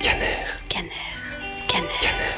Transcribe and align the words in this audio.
Scanner. 0.00 0.46
Scanner. 0.54 0.90
Scanner. 1.50 1.88
Scanner. 1.90 2.28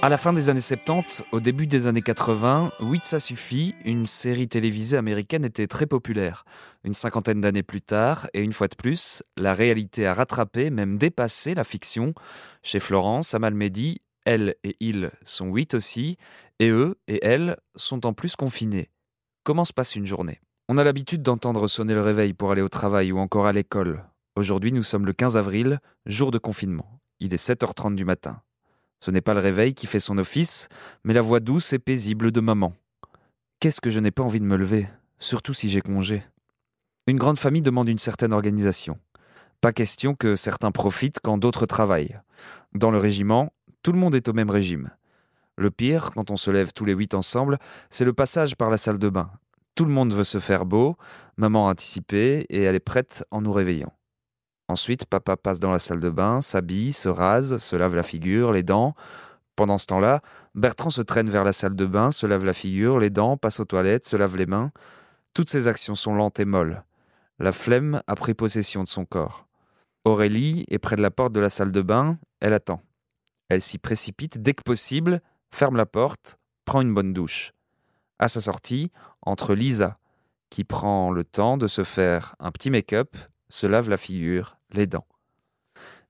À 0.00 0.08
la 0.08 0.16
fin 0.16 0.32
des 0.32 0.48
années 0.48 0.62
70, 0.62 1.24
au 1.32 1.40
début 1.40 1.66
des 1.66 1.86
années 1.86 2.00
80, 2.00 2.72
8 2.80 3.04
ça 3.04 3.20
suffit, 3.20 3.74
une 3.84 4.06
série 4.06 4.48
télévisée 4.48 4.96
américaine 4.96 5.44
était 5.44 5.66
très 5.66 5.86
populaire. 5.86 6.46
Une 6.84 6.94
cinquantaine 6.94 7.42
d'années 7.42 7.62
plus 7.62 7.82
tard, 7.82 8.28
et 8.32 8.40
une 8.40 8.54
fois 8.54 8.68
de 8.68 8.76
plus, 8.76 9.22
la 9.36 9.52
réalité 9.52 10.06
a 10.06 10.14
rattrapé, 10.14 10.70
même 10.70 10.96
dépassé 10.96 11.54
la 11.54 11.64
fiction. 11.64 12.14
Chez 12.62 12.80
Florence, 12.80 13.34
à 13.34 13.38
Malmedy, 13.38 14.00
elle 14.24 14.54
et 14.64 14.76
il 14.80 15.10
sont 15.22 15.52
8 15.52 15.74
aussi, 15.74 16.16
et 16.60 16.70
eux 16.70 16.96
et 17.08 17.22
elles 17.24 17.56
sont 17.76 18.06
en 18.06 18.14
plus 18.14 18.36
confinés. 18.36 18.88
Comment 19.42 19.66
se 19.66 19.74
passe 19.74 19.96
une 19.96 20.06
journée? 20.06 20.40
On 20.66 20.78
a 20.78 20.84
l'habitude 20.84 21.20
d'entendre 21.20 21.68
sonner 21.68 21.92
le 21.92 22.00
réveil 22.00 22.32
pour 22.32 22.50
aller 22.50 22.62
au 22.62 22.70
travail 22.70 23.12
ou 23.12 23.18
encore 23.18 23.44
à 23.44 23.52
l'école. 23.52 24.02
Aujourd'hui, 24.34 24.72
nous 24.72 24.82
sommes 24.82 25.04
le 25.04 25.12
15 25.12 25.36
avril, 25.36 25.78
jour 26.06 26.30
de 26.30 26.38
confinement. 26.38 27.00
Il 27.20 27.34
est 27.34 27.48
7h30 27.48 27.94
du 27.94 28.06
matin. 28.06 28.40
Ce 28.98 29.10
n'est 29.10 29.20
pas 29.20 29.34
le 29.34 29.40
réveil 29.40 29.74
qui 29.74 29.86
fait 29.86 30.00
son 30.00 30.16
office, 30.16 30.68
mais 31.04 31.12
la 31.12 31.20
voix 31.20 31.40
douce 31.40 31.74
et 31.74 31.78
paisible 31.78 32.32
de 32.32 32.40
maman. 32.40 32.72
Qu'est-ce 33.60 33.82
que 33.82 33.90
je 33.90 34.00
n'ai 34.00 34.10
pas 34.10 34.22
envie 34.22 34.40
de 34.40 34.46
me 34.46 34.56
lever, 34.56 34.88
surtout 35.18 35.52
si 35.52 35.68
j'ai 35.68 35.82
congé? 35.82 36.24
Une 37.06 37.18
grande 37.18 37.38
famille 37.38 37.60
demande 37.60 37.90
une 37.90 37.98
certaine 37.98 38.32
organisation. 38.32 38.98
Pas 39.60 39.74
question 39.74 40.14
que 40.14 40.34
certains 40.34 40.72
profitent 40.72 41.20
quand 41.22 41.36
d'autres 41.36 41.66
travaillent. 41.66 42.18
Dans 42.72 42.90
le 42.90 42.96
régiment, 42.96 43.52
tout 43.82 43.92
le 43.92 43.98
monde 43.98 44.14
est 44.14 44.30
au 44.30 44.32
même 44.32 44.50
régime. 44.50 44.88
Le 45.58 45.70
pire, 45.70 46.12
quand 46.14 46.30
on 46.30 46.36
se 46.36 46.50
lève 46.50 46.72
tous 46.72 46.86
les 46.86 46.94
huit 46.94 47.12
ensemble, 47.12 47.58
c'est 47.90 48.06
le 48.06 48.14
passage 48.14 48.56
par 48.56 48.70
la 48.70 48.78
salle 48.78 48.98
de 48.98 49.10
bain. 49.10 49.30
Tout 49.74 49.84
le 49.84 49.90
monde 49.90 50.12
veut 50.12 50.24
se 50.24 50.38
faire 50.38 50.66
beau, 50.66 50.96
maman 51.36 51.68
a 51.68 51.72
anticipé 51.72 52.46
et 52.48 52.62
elle 52.62 52.76
est 52.76 52.80
prête 52.80 53.24
en 53.30 53.40
nous 53.40 53.52
réveillant. 53.52 53.92
Ensuite, 54.68 55.04
papa 55.04 55.36
passe 55.36 55.60
dans 55.60 55.72
la 55.72 55.78
salle 55.78 56.00
de 56.00 56.10
bain, 56.10 56.40
s'habille, 56.40 56.92
se 56.92 57.08
rase, 57.08 57.58
se 57.58 57.76
lave 57.76 57.94
la 57.94 58.02
figure, 58.02 58.52
les 58.52 58.62
dents. 58.62 58.94
Pendant 59.56 59.78
ce 59.78 59.86
temps-là, 59.86 60.22
Bertrand 60.54 60.90
se 60.90 61.02
traîne 61.02 61.28
vers 61.28 61.44
la 61.44 61.52
salle 61.52 61.76
de 61.76 61.86
bain, 61.86 62.12
se 62.12 62.26
lave 62.26 62.44
la 62.44 62.52
figure, 62.52 62.98
les 62.98 63.10
dents, 63.10 63.36
passe 63.36 63.60
aux 63.60 63.64
toilettes, 63.64 64.06
se 64.06 64.16
lave 64.16 64.36
les 64.36 64.46
mains. 64.46 64.70
Toutes 65.34 65.50
ces 65.50 65.68
actions 65.68 65.94
sont 65.94 66.14
lentes 66.14 66.40
et 66.40 66.44
molles. 66.44 66.84
La 67.40 67.50
flemme 67.50 68.00
a 68.06 68.14
pris 68.14 68.34
possession 68.34 68.84
de 68.84 68.88
son 68.88 69.04
corps. 69.04 69.46
Aurélie 70.04 70.64
est 70.68 70.78
près 70.78 70.96
de 70.96 71.02
la 71.02 71.10
porte 71.10 71.32
de 71.32 71.40
la 71.40 71.48
salle 71.48 71.72
de 71.72 71.82
bain, 71.82 72.18
elle 72.40 72.52
attend. 72.52 72.80
Elle 73.48 73.60
s'y 73.60 73.78
précipite 73.78 74.40
dès 74.40 74.54
que 74.54 74.62
possible, 74.62 75.20
ferme 75.50 75.76
la 75.76 75.86
porte, 75.86 76.38
prend 76.64 76.80
une 76.80 76.94
bonne 76.94 77.12
douche. 77.12 77.52
À 78.18 78.28
sa 78.28 78.40
sortie, 78.40 78.90
entre 79.22 79.54
Lisa, 79.54 79.98
qui 80.50 80.64
prend 80.64 81.10
le 81.10 81.24
temps 81.24 81.56
de 81.56 81.66
se 81.66 81.84
faire 81.84 82.36
un 82.38 82.52
petit 82.52 82.70
make-up 82.70 83.16
se 83.48 83.66
lave 83.66 83.88
la 83.88 83.96
figure, 83.96 84.56
les 84.72 84.86
dents. 84.86 85.06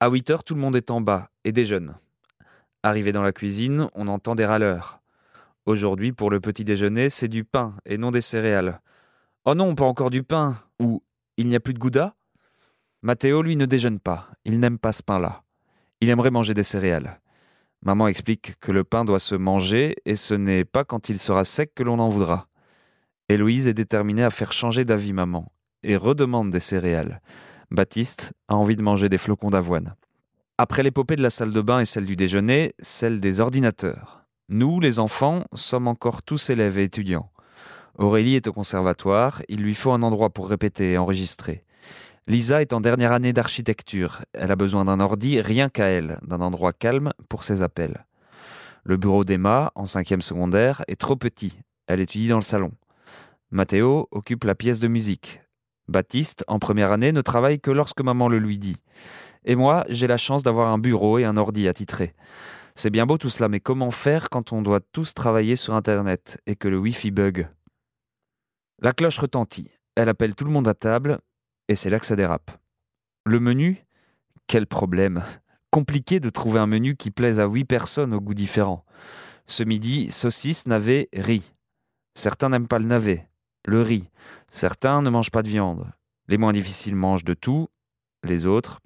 À 0.01 0.09
8 0.09 0.31
heures, 0.31 0.45
tout 0.45 0.55
le 0.55 0.61
monde 0.61 0.77
est 0.77 0.91
en 0.91 1.01
bas 1.01 1.29
et 1.45 1.53
déjeune. 1.53 1.95
Arrivé 2.83 3.13
dans 3.13 3.23
la 3.23 3.33
cuisine, 3.33 3.89
on 3.95 4.09
entend 4.09 4.35
des 4.35 4.47
râleurs. 4.47 5.01
Aujourd'hui, 5.67 6.13
pour 6.13 6.31
le 6.31 6.41
petit 6.41 6.65
déjeuner, 6.65 7.09
c'est 7.09 7.29
du 7.29 7.45
pain 7.45 7.75
et 7.87 7.97
non 7.97 8.11
des 8.11 8.21
céréales. 8.21 8.81
Oh 9.45 9.55
non, 9.55 9.75
pas 9.75 9.85
encore 9.85 10.11
du 10.11 10.23
pain 10.23 10.59
Ou 10.81 11.03
il 11.37 11.49
n'y 11.49 11.57
a 11.57 11.61
plus 11.61 11.75
de 11.75 11.79
gouda? 11.79 12.15
Mathéo, 13.03 13.43
lui, 13.43 13.57
ne 13.57 13.67
déjeune 13.67 14.01
pas. 14.01 14.29
Il 14.45 14.59
n'aime 14.59 14.79
pas 14.79 14.93
ce 14.93 15.03
pain-là. 15.03 15.43
Il 16.01 16.11
aimerait 16.11 16.31
manger 16.31 16.55
des 16.55 16.63
céréales. 16.63 17.21
Maman 17.85 18.09
explique 18.09 18.55
que 18.61 18.73
le 18.73 18.83
pain 18.83 19.05
doit 19.05 19.19
se 19.19 19.35
manger 19.35 19.95
et 20.07 20.17
ce 20.17 20.33
n'est 20.33 20.65
pas 20.65 20.85
quand 20.85 21.11
il 21.11 21.19
sera 21.19 21.45
sec 21.45 21.75
que 21.75 21.83
l'on 21.83 21.99
en 21.99 22.09
voudra. 22.09 22.49
Héloïse 23.29 23.69
est 23.69 23.75
déterminée 23.75 24.25
à 24.25 24.31
faire 24.31 24.53
changer 24.53 24.87
d'avis 24.87 25.13
maman 25.13 25.53
et 25.83 25.97
redemande 25.97 26.49
des 26.51 26.61
céréales. 26.61 27.21
Baptiste 27.71 28.33
a 28.49 28.55
envie 28.55 28.77
de 28.77 28.83
manger 28.83 29.11
des 29.11 29.19
flocons 29.19 29.51
d'avoine. 29.51 29.95
Après 30.57 30.83
l'épopée 30.83 31.17
de 31.17 31.23
la 31.23 31.29
salle 31.29 31.53
de 31.53 31.61
bain 31.61 31.81
et 31.81 31.85
celle 31.85 32.07
du 32.07 32.17
déjeuner, 32.17 32.73
celle 32.79 33.21
des 33.21 33.41
ordinateurs. 33.41 34.25
Nous, 34.49 34.81
les 34.81 34.99
enfants, 34.99 35.45
sommes 35.53 35.89
encore 35.89 36.23
tous 36.23 36.49
élèves 36.49 36.79
et 36.79 36.85
étudiants. 36.85 37.31
Aurélie 37.99 38.37
est 38.37 38.49
au 38.49 38.53
conservatoire, 38.53 39.43
il 39.49 39.61
lui 39.61 39.75
faut 39.75 39.93
un 39.93 40.03
endroit 40.03 40.31
pour 40.31 40.49
répéter 40.49 40.93
et 40.93 40.99
enregistrer. 40.99 41.63
Lisa 42.27 42.63
est 42.63 42.73
en 42.73 42.81
dernière 42.81 43.13
année 43.13 43.33
d'architecture, 43.33 44.23
elle 44.33 44.51
a 44.51 44.57
besoin 44.57 44.87
d'un 44.87 45.01
ordi 45.01 45.41
rien 45.41 45.69
qu'à 45.69 45.87
elle, 45.87 46.19
d'un 46.23 46.41
endroit 46.41 46.73
calme 46.73 47.13
pour 47.29 47.45
ses 47.45 47.63
appels. 47.63 48.07
Le 48.83 48.97
bureau 48.97 49.25
d'Emma, 49.25 49.73
en 49.75 49.85
cinquième 49.85 50.23
secondaire, 50.23 50.83
est 50.89 51.01
trop 51.01 51.17
petit, 51.17 51.59
elle 51.87 52.01
étudie 52.01 52.29
dans 52.29 52.39
le 52.39 52.43
salon. 52.43 52.73
Mathéo 53.51 54.09
occupe 54.11 54.45
la 54.45 54.55
pièce 54.55 54.81
de 54.81 54.89
musique, 54.89 55.41
Baptiste, 55.87 56.45
en 56.49 56.59
première 56.59 56.93
année, 56.93 57.13
ne 57.13 57.21
travaille 57.21 57.61
que 57.61 57.71
lorsque 57.71 58.01
maman 58.01 58.29
le 58.29 58.39
lui 58.39 58.59
dit. 58.59 58.77
Et 59.45 59.55
moi, 59.55 59.85
j'ai 59.91 60.07
la 60.07 60.17
chance 60.17 60.43
d'avoir 60.43 60.69
un 60.69 60.79
bureau 60.79 61.19
et 61.19 61.25
un 61.25 61.37
ordi 61.37 61.69
attitré. 61.69 62.15
C'est 62.75 62.91
bien 62.91 63.05
beau 63.05 63.19
tout 63.19 63.29
cela, 63.29 63.49
mais 63.49 63.61
comment 63.61 63.91
faire 63.91 64.31
quand 64.31 64.53
on 64.53 64.63
doit 64.63 64.81
tous 64.81 65.13
travailler 65.13 65.57
sur 65.57 65.75
Internet 65.75 66.41
et 66.47 66.57
que 66.57 66.69
le 66.69 66.79
Wi-Fi 66.79 67.11
bug? 67.11 67.49
La 68.81 68.93
cloche 68.93 69.19
retentit. 69.19 69.71
Elle 69.95 70.09
appelle 70.09 70.35
tout 70.35 70.45
le 70.45 70.51
monde 70.51 70.67
à 70.67 70.75
table 70.75 71.21
et 71.69 71.77
c'est 71.77 71.91
là 71.91 71.99
que 71.99 72.07
ça 72.07 72.17
dérape. 72.17 72.51
Le 73.25 73.41
menu 73.41 73.85
Quel 74.47 74.67
problème 74.67 75.25
Compliqué 75.71 76.21
de 76.21 76.31
trouver 76.31 76.61
un 76.61 76.67
menu 76.67 76.97
qui 76.97 77.11
plaise 77.11 77.41
à 77.41 77.47
huit 77.47 77.65
personnes 77.65 78.15
aux 78.15 78.21
goûts 78.21 78.35
différents. 78.35 78.85
Ce 79.47 79.63
midi, 79.63 80.11
saucisse, 80.11 80.67
navet, 80.67 81.09
riz. 81.13 81.53
Certains 82.15 82.49
n'aiment 82.49 82.69
pas 82.69 82.79
le 82.79 82.87
navet 82.87 83.29
le 83.65 83.83
riz. 83.83 84.09
Certains 84.49 85.03
ne 85.03 85.11
mangent 85.11 85.31
pas 85.31 85.43
de 85.43 85.49
viande. 85.49 85.91
Les 86.29 86.39
moins 86.39 86.53
difficiles 86.53 86.97
mangent 86.97 87.25
de 87.25 87.35
tout, 87.35 87.69
les 88.23 88.47
autres. 88.47 88.81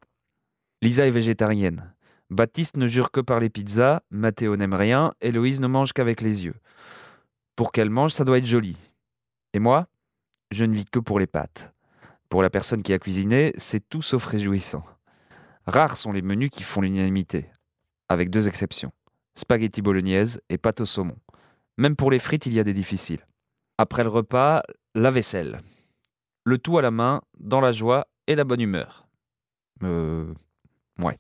Lisa 0.83 1.07
est 1.07 1.11
végétarienne. 1.11 1.95
Baptiste 2.31 2.77
ne 2.77 2.87
jure 2.87 3.11
que 3.11 3.21
par 3.21 3.41
les 3.41 3.51
pizzas, 3.51 4.03
Mathéo 4.11 4.57
n'aime 4.57 4.75
rien, 4.75 5.15
Héloïse 5.21 5.61
ne 5.61 5.67
mange 5.67 5.93
qu'avec 5.93 6.21
les 6.21 6.45
yeux. 6.45 6.55
Pour 7.57 7.73
qu'elle 7.73 7.91
mange, 7.91 8.13
ça 8.13 8.25
doit 8.25 8.39
être 8.39 8.47
joli. 8.47 8.77
Et 9.55 9.59
moi, 9.59 9.87
je 10.51 10.65
ne 10.65 10.75
vis 10.75 10.85
que 10.85 10.99
pour 10.99 11.19
les 11.19 11.27
pâtes. 11.27 11.73
Pour 12.29 12.43
la 12.43 12.51
personne 12.51 12.83
qui 12.83 12.93
a 12.93 12.99
cuisiné, 12.99 13.53
c'est 13.57 13.89
tout 13.89 14.03
sauf 14.03 14.25
réjouissant. 14.25 14.85
Rares 15.67 15.97
sont 15.97 16.13
les 16.13 16.23
menus 16.23 16.51
qui 16.51 16.63
font 16.63 16.81
l'unanimité, 16.81 17.51
avec 18.09 18.31
deux 18.31 18.49
exceptions 18.49 18.93
spaghetti 19.39 19.81
bolognaise 19.81 20.41
et 20.49 20.59
pâte 20.59 20.81
au 20.81 20.85
saumon. 20.85 21.17
Même 21.79 21.97
pour 21.97 22.11
les 22.11 22.19
frites, 22.19 22.47
il 22.47 22.53
y 22.53 22.61
a 22.61 22.65
des 22.65 22.75
difficiles. 22.75 23.25
Après 23.79 24.03
le 24.03 24.11
repas, 24.11 24.63
la 24.95 25.11
vaisselle. 25.11 25.61
Le 26.45 26.59
tout 26.59 26.77
à 26.79 26.83
la 26.83 26.91
main, 26.91 27.23
dans 27.39 27.61
la 27.61 27.73
joie 27.73 28.09
et 28.27 28.35
la 28.35 28.45
bonne 28.45 28.61
humeur. 28.61 29.07
Euh. 29.85 30.35
Ouais. 30.99 31.19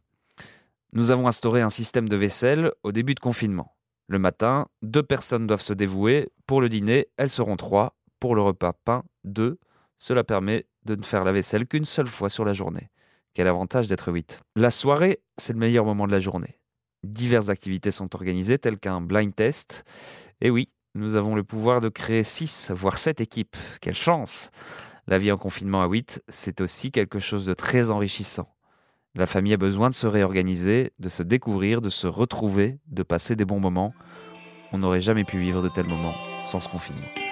Nous 0.92 1.10
avons 1.10 1.28
instauré 1.28 1.60
un 1.60 1.70
système 1.70 2.08
de 2.08 2.16
vaisselle 2.16 2.72
au 2.82 2.92
début 2.92 3.14
de 3.14 3.20
confinement. 3.20 3.76
Le 4.08 4.18
matin, 4.18 4.66
deux 4.82 5.02
personnes 5.02 5.46
doivent 5.46 5.62
se 5.62 5.74
dévouer. 5.74 6.30
Pour 6.46 6.60
le 6.60 6.68
dîner, 6.68 7.06
elles 7.16 7.30
seront 7.30 7.56
trois. 7.56 7.96
Pour 8.18 8.34
le 8.34 8.42
repas, 8.42 8.72
pain, 8.72 9.04
deux. 9.22 9.58
Cela 9.98 10.24
permet 10.24 10.66
de 10.88 10.96
ne 10.96 11.04
faire 11.04 11.24
la 11.24 11.32
vaisselle 11.32 11.66
qu'une 11.66 11.84
seule 11.84 12.08
fois 12.08 12.30
sur 12.30 12.44
la 12.44 12.54
journée. 12.54 12.88
Quel 13.34 13.46
avantage 13.46 13.86
d'être 13.86 14.10
huit. 14.10 14.40
La 14.56 14.70
soirée, 14.70 15.20
c'est 15.36 15.52
le 15.52 15.58
meilleur 15.58 15.84
moment 15.84 16.06
de 16.06 16.12
la 16.12 16.18
journée. 16.18 16.58
Diverses 17.04 17.50
activités 17.50 17.90
sont 17.90 18.14
organisées, 18.16 18.58
telles 18.58 18.78
qu'un 18.78 19.00
blind 19.00 19.34
test. 19.34 19.84
Et 20.40 20.50
oui, 20.50 20.70
nous 20.94 21.14
avons 21.14 21.34
le 21.34 21.44
pouvoir 21.44 21.80
de 21.80 21.90
créer 21.90 22.22
6, 22.22 22.72
voire 22.74 22.98
7 22.98 23.20
équipes. 23.20 23.56
Quelle 23.80 23.94
chance 23.94 24.50
La 25.06 25.18
vie 25.18 25.30
en 25.30 25.36
confinement 25.36 25.82
à 25.82 25.86
8, 25.86 26.22
c'est 26.28 26.60
aussi 26.60 26.90
quelque 26.90 27.18
chose 27.18 27.44
de 27.44 27.54
très 27.54 27.90
enrichissant. 27.90 28.48
La 29.14 29.26
famille 29.26 29.54
a 29.54 29.58
besoin 29.58 29.90
de 29.90 29.94
se 29.94 30.06
réorganiser, 30.06 30.92
de 30.98 31.08
se 31.08 31.22
découvrir, 31.22 31.80
de 31.82 31.90
se 31.90 32.06
retrouver, 32.06 32.78
de 32.86 33.02
passer 33.02 33.36
des 33.36 33.44
bons 33.44 33.60
moments. 33.60 33.94
On 34.72 34.78
n'aurait 34.78 35.00
jamais 35.00 35.24
pu 35.24 35.38
vivre 35.38 35.62
de 35.62 35.68
tels 35.68 35.88
moments 35.88 36.14
sans 36.44 36.60
ce 36.60 36.68
confinement. 36.68 37.27